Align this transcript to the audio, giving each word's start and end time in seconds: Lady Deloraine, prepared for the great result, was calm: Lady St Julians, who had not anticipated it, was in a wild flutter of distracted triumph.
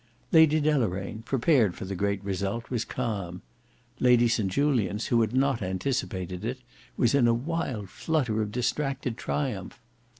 Lady 0.31 0.59
Deloraine, 0.59 1.21
prepared 1.25 1.75
for 1.75 1.85
the 1.85 1.93
great 1.93 2.23
result, 2.23 2.71
was 2.71 2.83
calm: 2.83 3.43
Lady 3.99 4.27
St 4.27 4.49
Julians, 4.51 5.05
who 5.13 5.21
had 5.21 5.31
not 5.31 5.61
anticipated 5.61 6.43
it, 6.43 6.57
was 6.97 7.13
in 7.13 7.27
a 7.27 7.35
wild 7.35 7.87
flutter 7.91 8.41
of 8.41 8.51
distracted 8.51 9.15
triumph. 9.15 9.79